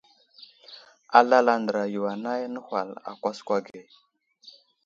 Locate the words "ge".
3.65-3.81